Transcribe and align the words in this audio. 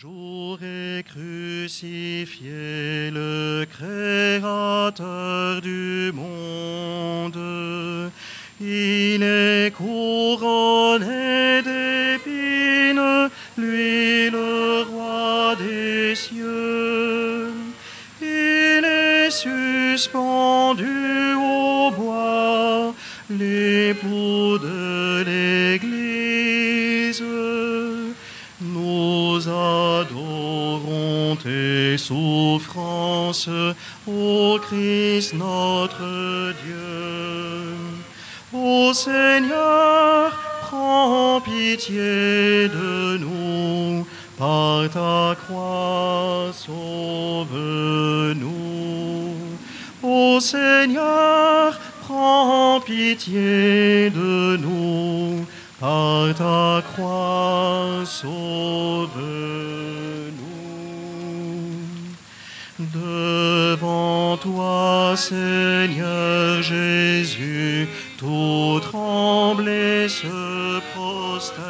jour 0.00 0.58
est 0.62 1.02
crucifié 1.02 3.10
le 3.10 3.66
Créateur 3.68 5.60
du 5.60 6.12
monde. 6.14 7.36
Il 8.60 9.24
est 9.24 9.72
couronné 9.74 11.62
d'épines, 11.62 13.28
lui 13.56 14.30
le 14.30 14.84
roi 14.88 15.56
des 15.56 16.14
cieux. 16.14 17.50
Il 18.22 18.84
est 18.84 19.30
suspendu 19.30 21.34
au 21.34 21.90
bois, 21.90 22.94
l'époux 23.30 24.58
de 24.58 24.77
tes 31.42 31.96
souffrances, 31.98 33.48
ô 34.06 34.58
Christ 34.60 35.34
notre 35.34 36.52
Dieu. 36.64 37.74
Ô 38.52 38.92
Seigneur, 38.92 40.32
prends 40.62 41.40
pitié 41.40 42.68
de 42.68 43.18
nous, 43.18 44.06
par 44.38 44.88
ta 44.90 45.36
croix 45.44 46.50
sauve-nous. 46.52 46.76
Ô 50.02 50.40
Seigneur, 50.40 51.78
prends 52.02 52.80
pitié 52.80 54.10
de 54.10 54.56
nous, 54.56 55.46
par 55.80 56.34
ta 56.34 56.82
croix 56.92 58.04
sauve-nous. 58.04 59.67
Devant 62.78 64.36
toi, 64.36 65.14
Seigneur 65.16 66.62
Jésus, 66.62 67.88
tout 68.16 68.78
tremblé 68.80 70.08
se 70.08 70.78
prosterne, 70.94 71.64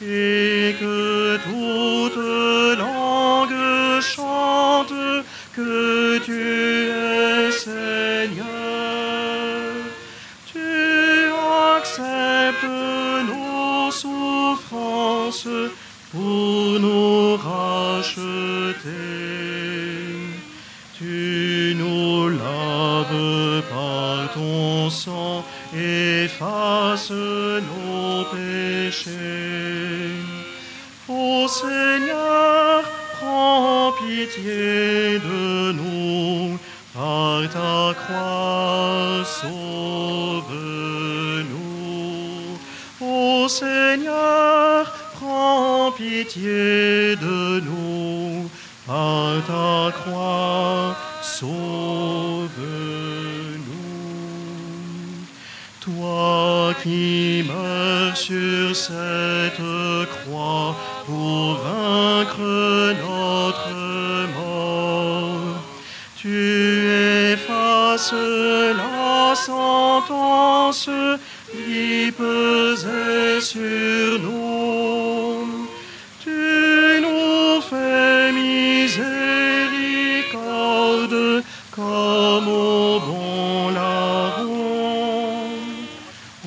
et 0.00 0.76
que 0.78 1.36
toute 1.38 2.78
langue 2.78 4.00
chante 4.00 4.94
que 5.56 6.18
tu 6.18 6.90
es 6.90 7.50
Seigneur. 7.50 8.46
Tu 10.46 10.60
acceptes 11.76 12.64
nos 13.26 13.90
souffrances 13.90 15.48
Tu 20.98 21.74
nous 21.78 22.28
laves 22.28 23.62
par 23.70 24.32
ton 24.34 24.90
sang, 24.90 25.44
efface 25.74 27.10
nos 27.10 28.24
péchés. 28.32 29.10
Ô 31.08 31.48
Seigneur, 31.48 32.84
prends 33.18 33.92
pitié 33.92 35.18
de 35.18 35.72
nous, 35.72 36.58
par 36.94 37.48
ta 37.48 37.94
croix 37.94 39.24
sauve-nous. 39.24 40.60
Ô 43.00 43.48
Seigneur, 43.48 44.92
prends 45.20 45.92
pitié 45.92 47.16
de 47.16 47.60
nous, 47.60 48.48
par 48.86 49.34
ta 49.46 49.92
croix 49.98 50.96
sauve-nous. 51.22 51.60
Toi 55.80 56.74
qui 56.82 57.44
meurs 57.46 58.16
sur 58.16 58.74
cette 58.74 59.62
croix 60.14 60.76
pour 61.06 61.54
vaincre 61.66 62.94
notre 63.06 63.70
mort, 64.38 65.62
tu 66.16 66.86
effaces 67.32 68.14
la 68.82 69.34
sentence 69.34 70.90
qui 71.52 72.12
pesait 72.12 73.40
sur 73.40 74.18
nous. 74.22 74.49
Comme 81.74 82.48
au 82.48 83.00
bon 83.00 83.70
larron. 83.70 84.50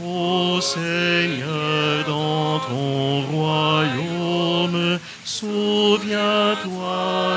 Ô 0.03 0.59
Seigneur, 0.61 2.05
dans 2.07 2.59
ton 2.59 3.21
royaume, 3.31 4.99
souviens-toi 5.23 6.61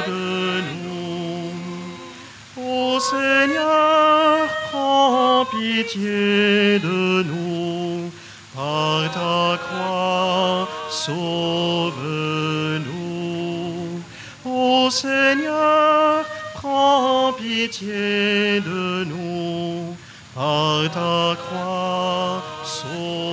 de 0.09 0.63
nous. 0.73 1.53
Ô 2.63 2.99
Seigneur, 2.99 4.49
prends 4.71 5.45
pitié 5.47 6.79
de 6.81 7.23
nous, 7.23 8.11
par 8.55 9.11
ta 9.13 9.59
croix, 9.65 10.69
sauve-nous. 10.91 12.07
Ô 14.45 14.91
Seigneur, 14.91 15.66
pitié 17.67 18.61
de 18.61 19.05
nous, 19.05 19.97
par 20.35 20.89
ta 20.91 21.37
croix, 21.43 22.43
sauve-nous. 22.65 23.26